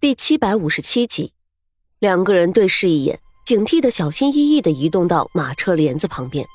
[0.00, 1.32] 第七百五十七集，
[1.98, 6.46] 两个人对视一眼，警惕的小心翼翼的移动到马车帘子旁边。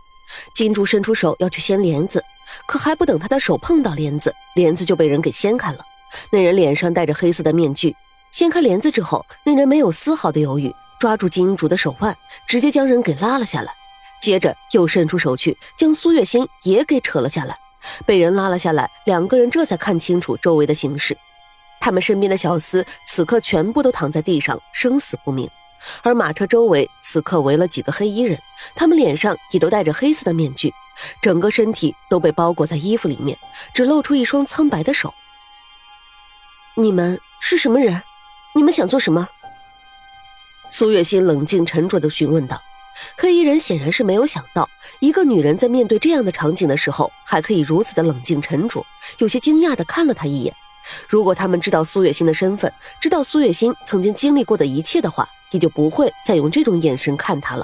[0.55, 2.23] 金珠伸出手要去掀帘子，
[2.65, 5.79] 可还不等他的手碰到帘子，帘子就被人给掀开了。
[6.31, 7.93] 那人脸上戴着黑色的面具，
[8.31, 12.17] 掀开帘子之后，那人没有丝毫的犹豫，抓住金竹的手腕，
[12.47, 13.73] 直接将人给拉了下来。
[14.21, 17.57] 接着又伸出手去将苏月心也给扯了下来。
[18.05, 21.17] 被人拉了下来，两个人这才看清楚周围的形势。
[21.83, 25.49] 他们身边的小厮此刻全部都躺在地上，生死不明。
[26.01, 28.39] 而马车周围此刻围了几个黑衣人，
[28.73, 30.73] 他们脸上也都戴着黑色的面具，
[31.21, 33.37] 整个身体都被包裹在衣服里面，
[33.73, 35.13] 只露出一双苍白的手。
[36.75, 38.01] 你们是什么人？
[38.55, 39.27] 你们想做什么？
[40.69, 42.61] 苏月心冷静沉着地询问道。
[43.17, 44.69] 黑衣人显然是没有想到，
[45.01, 48.85] 一个女人在面对这样的场景的时候，还可以如此的冷静沉着，
[49.17, 50.55] 有些惊讶地看了他一眼。
[51.13, 57.63] 如果他们知道苏月心的身份，知道苏月心曾经经历过的一切的话，也就不会再用这种眼神看他了。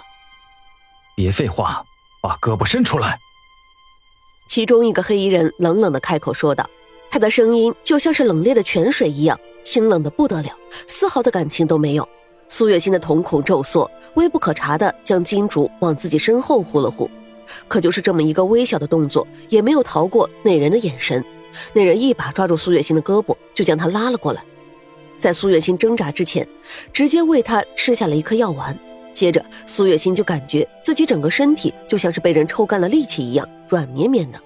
[1.16, 1.84] 别废话，
[2.22, 3.18] 把胳膊伸出来。
[4.48, 6.70] 其中一个黑衣人冷冷的开口说道，
[7.10, 10.52] 他的声音就像是冷冽的泉水一样，清冷的不得了，
[10.86, 12.08] 丝毫的感情都没有。
[12.48, 17.10] 苏月心的瞳孔骤缩，微不可察的将金竹往自己身后呼了呼，
[17.68, 21.26] 可就是这么一个微小的动作，也没有逃过那人的眼神。
[21.74, 24.44] 那人一把抓住苏月心的胳膊，就将她拉了过来，
[25.18, 26.48] 在苏月心挣扎之前，
[26.94, 28.78] 直接喂她吃下了一颗药丸。
[29.12, 34.40] 接着，苏月心就感觉自己整个身体就像是被人抽干了力气一样，软绵绵的。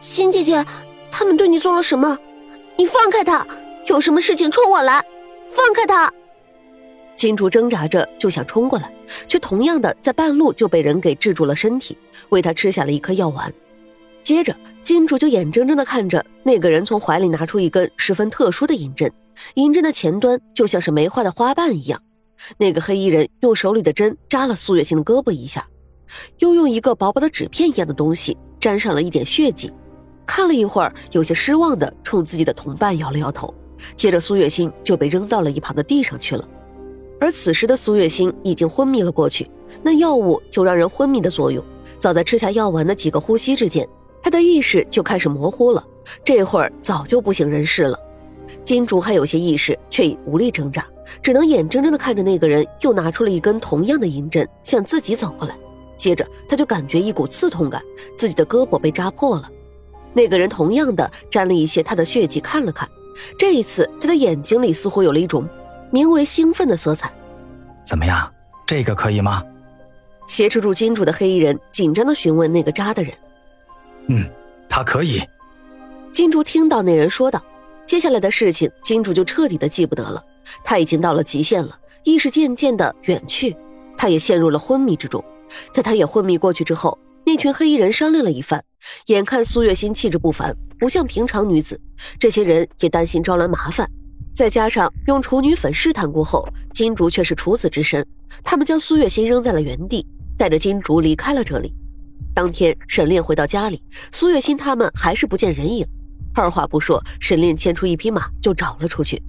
[0.00, 0.64] 心姐姐，
[1.10, 2.18] 他们对你做了什么？
[2.76, 3.46] 你放开他！
[3.86, 5.04] 有什么事情冲我来！
[5.46, 6.12] 放开他！
[7.14, 8.92] 金竹挣扎着就想冲过来，
[9.28, 11.96] 却同样的在半路就被人给制住了身体，
[12.30, 13.52] 喂他吃下了一颗药丸。
[14.22, 19.12] 接着，金主就眼睁睁地看着那个人从怀里拿出一根十分特殊的银针，
[19.54, 22.00] 银针的前端就像是梅花的花瓣一样。
[22.56, 25.64] 那个黑衣人用手里的针扎了苏月心的胳膊一下，
[26.38, 29.72] 又用一个薄薄的纸片一样的东西沾上了一点血迹，
[30.24, 33.52] 看了一会儿，有些失望地冲自己的同伴摇了摇头。
[33.96, 36.48] 接着，苏月心就被扔到了一旁的地上去了。
[37.20, 39.50] 而此时的苏月心已经昏迷了过去，
[39.82, 41.64] 那药物有让人昏迷的作用。
[41.98, 43.88] 早在吃下药丸的几个呼吸之间。
[44.22, 45.84] 他的意识就开始模糊了，
[46.24, 47.98] 这会儿早就不省人事了。
[48.64, 50.86] 金主还有些意识，却已无力挣扎，
[51.20, 55.56] 只能眼睁睁地看着那个人又拿出了一根同样的银针向自己走过来。
[55.96, 57.82] 接着，他就感觉一股刺痛感，
[58.16, 59.50] 自己的胳膊被扎破了。
[60.12, 62.88] 那个人同样的沾了一些他的血迹，看了看，
[63.38, 65.48] 这一次他的眼睛里似乎有了一种
[65.90, 67.12] 名为兴奋的色彩。
[67.84, 68.32] 怎么样，
[68.66, 69.42] 这个可以吗？
[70.28, 73.12] 挟持住金主的黑衣人紧张地询问那个扎的人。
[74.08, 74.24] 嗯，
[74.68, 75.22] 他可以。
[76.12, 77.42] 金竹听到那人说道
[77.86, 80.22] ：“接下来的事情，金竹就彻底的记不得了。
[80.62, 83.56] 他已经到了极限了，意识渐渐的远去，
[83.96, 85.24] 他也陷入了昏迷之中。
[85.72, 88.62] 在他也昏迷过去之后，那群黑衣人商量了一番，
[89.06, 91.80] 眼看苏月心气质不凡，不像平常女子，
[92.18, 93.88] 这些人也担心招来麻烦。
[94.34, 98.06] 再加上用处女粉试探过后，金竹却是处子之身，
[98.42, 101.74] 他们将苏月心扔在了原地，带着金竹离开了这里。”
[102.34, 105.86] 当天，沈炼回到家里，苏月心他们还是不见人影。
[106.34, 109.22] 二话不说，沈炼牵出一匹马就找了出去。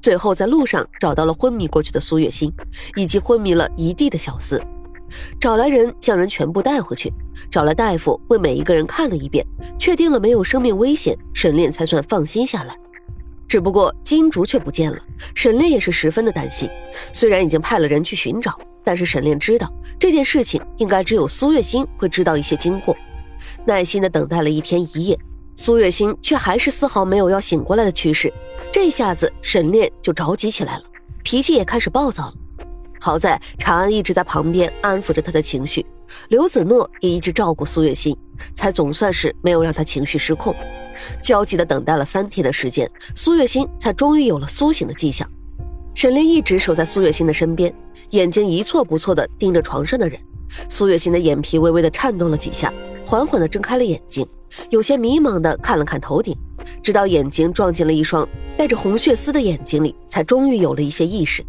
[0.00, 2.52] 最后在路上找到了昏迷过去的苏月心，
[2.94, 4.62] 以及昏迷了一地的小厮，
[5.40, 7.12] 找来人将人全部带回去，
[7.50, 9.44] 找来大夫为每一个人看了一遍，
[9.76, 12.76] 确定了没有生命危险，沈炼才算放心下来。
[13.48, 14.98] 只不过金竹却不见了，
[15.34, 16.68] 沈炼也是十分的担心。
[17.12, 18.56] 虽然已经派了人去寻找。
[18.86, 22.96] 但是沈炼知道这件事情应该只有苏月心会知道一些经过，
[23.64, 25.18] 耐心的等待了一天一夜，
[25.56, 28.32] 苏月心却还是丝毫没有要醒过来的趋势。
[28.72, 30.84] 这下子沈炼就着急起来了，
[31.24, 32.34] 脾气也开始暴躁了。
[33.00, 35.84] 好在长安一直在旁边安抚着他的情绪，
[36.28, 38.16] 刘子诺也一直照顾苏月心，
[38.54, 40.54] 才总算是没有让他情绪失控。
[41.20, 45.28] 焦急的等待了三天的时间，苏月心才终于有了苏醒的迹象。
[45.92, 47.74] 沈炼一直守在苏月心的身边。
[48.10, 50.20] 眼睛一错不错的盯着床上的人，
[50.68, 52.72] 苏月心的眼皮微微的颤动了几下，
[53.04, 54.26] 缓缓的睁开了眼睛，
[54.70, 56.36] 有些迷茫的看了看头顶，
[56.82, 58.26] 直到眼睛撞进了一双
[58.56, 61.44] 带着红血丝的眼睛里，才终于有了一些意识。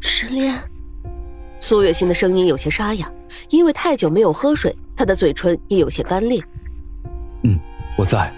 [0.00, 0.54] 沈炼，
[1.60, 3.12] 苏月心的声音有些沙哑，
[3.50, 6.42] 因为太久没有喝水，她的嘴唇也有些干裂。
[7.44, 7.58] 嗯，
[7.96, 8.32] 我在。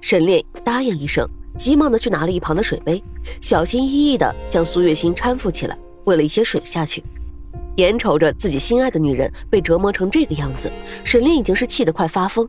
[0.00, 3.02] 沈炼答应一声，急忙的去拿了一旁的水杯，
[3.40, 5.78] 小心翼翼的将苏月心搀扶起来。
[6.04, 7.02] 喂了一些水下去，
[7.76, 10.70] 眼瞅着自己心爱的女人被折磨成这个样子，
[11.04, 12.48] 沈炼已经是气得快发疯。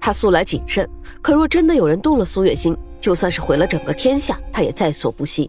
[0.00, 0.88] 他素来谨慎，
[1.20, 5.48] 可若真的有人动了苏月心，就算是毁了整个天下，他也在所不惜。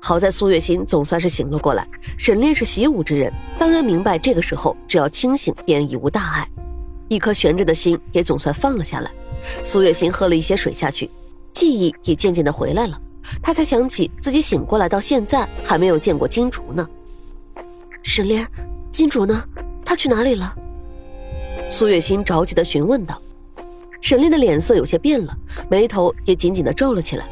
[0.00, 1.86] 好在苏月心总算是醒了过来。
[2.18, 6.48] 沈炼是习武之人，当然明白这个时候只要清醒便已无大碍，
[7.08, 9.10] 一颗悬着的心也总算放了下来。
[9.62, 11.10] 苏月心喝了一些水下去，
[11.52, 13.00] 记忆也渐渐的回来了。
[13.42, 16.86] 他才想起自己醒过来到现在还没有见过金竹呢。
[18.04, 18.46] 沈炼，
[18.92, 19.42] 金主呢？
[19.84, 20.54] 他去哪里了？
[21.70, 23.20] 苏月心着急的询问道。
[24.00, 25.34] 沈炼的脸色有些变了，
[25.70, 27.26] 眉头也紧紧的皱了起来。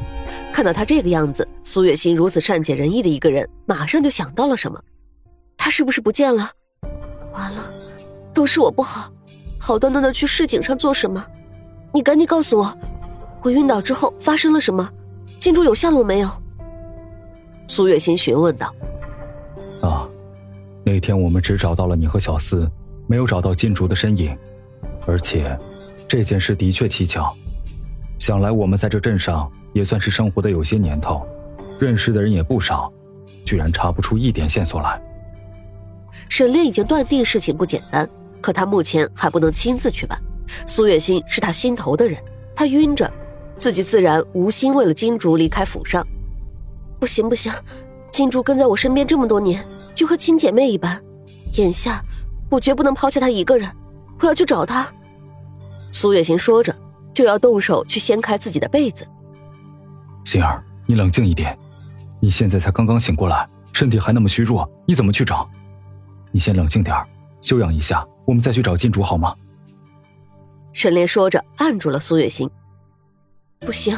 [0.51, 4.81] 看到他这个样子，苏月心如此善解人意的一个人，马上就想到了什么。
[5.55, 6.49] 他是不是不见了？
[7.33, 7.69] 完了，
[8.33, 9.11] 都是我不好，
[9.59, 11.23] 好端端的去市井上做什么？
[11.93, 12.75] 你赶紧告诉我，
[13.43, 14.89] 我晕倒之后发生了什么？
[15.39, 16.29] 金主有下落没有？
[17.67, 18.73] 苏月心询问道。
[19.81, 20.09] 啊，
[20.83, 22.69] 那天我们只找到了你和小四，
[23.07, 24.37] 没有找到金竹的身影，
[25.05, 25.57] 而且。
[26.05, 27.33] 这件事的确蹊跷，
[28.19, 31.25] 想来我们在这镇上也算是生活的有些年头，
[31.79, 32.93] 认识的人也不少，
[33.43, 35.01] 居然查不出一点线索来。
[36.29, 38.07] 沈炼已经断定事情不简单，
[38.41, 40.21] 可他目前还不能亲自去办。
[40.67, 42.21] 苏月心是他心头的人，
[42.55, 43.11] 他晕着，
[43.57, 46.05] 自己自然无心为了金竹离开府上。
[46.99, 47.51] 不行不行，
[48.13, 49.65] 金珠跟在我身边这么多年，
[49.95, 51.01] 就和亲姐妹一般，
[51.53, 51.99] 眼下
[52.47, 53.67] 我绝不能抛下她一个人，
[54.19, 54.87] 我要去找她。
[55.91, 56.73] 苏月心说着，
[57.11, 59.03] 就要动手去掀开自己的被子。
[60.25, 61.57] 心儿，你冷静一点，
[62.19, 65.49] 你现在才刚刚醒过来，身体还那么虚弱，你怎么去找？
[66.31, 66.95] 你先冷静点
[67.41, 69.33] 休养一下，我们再去找金主好吗？
[70.71, 72.47] 沈炼说着，按住了苏月心。
[73.61, 73.97] 不行，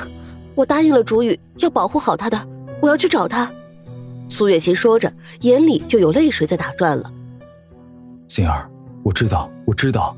[0.55, 2.47] 我答应了主语，要保护好他的，
[2.81, 3.51] 我要去找他。
[4.27, 5.11] 苏月心说着，
[5.41, 7.11] 眼里就有泪水在打转了。
[8.27, 8.69] 心儿，
[9.03, 10.15] 我知道，我知道。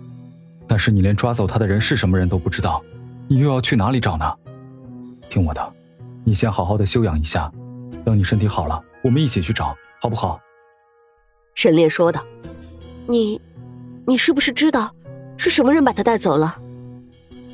[0.68, 2.84] 但是你连抓走他的人是什么人都不知道，
[3.28, 4.34] 你又要去哪里找呢？
[5.30, 5.74] 听我的，
[6.24, 7.52] 你先好好的休养一下，
[8.04, 10.40] 等你身体好了，我们一起去找，好不好？
[11.56, 12.24] 沈烈说道。
[13.08, 13.40] 你，
[14.06, 14.94] 你是不是知道
[15.38, 16.60] 是什么人把他带走了？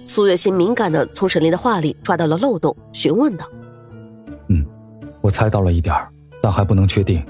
[0.05, 3.47] 苏月心敏感的从沈烈的话里抓到了漏洞，询问道。
[4.47, 4.65] 嗯，
[5.21, 5.95] 我猜到了一点
[6.43, 7.25] 但还不能确定。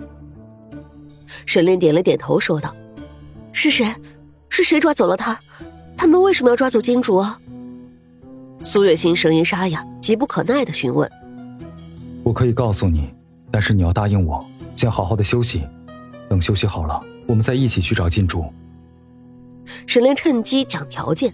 [1.46, 2.76] 沈炼点了点头，说道
[3.54, 3.86] ：“是谁？
[4.50, 5.40] 是谁抓走了他？”
[5.96, 7.40] 他们为什么要抓走金主啊？
[8.64, 11.08] 苏月心声音沙哑，急不可耐的询问
[12.26, 13.14] ：“我可以告诉你，
[13.52, 14.44] 但是你要答应我，
[14.74, 15.62] 先好好的休息，
[16.28, 18.44] 等休息好了，我们再一起去找金主。”
[19.86, 21.32] 沈炼趁机讲条件。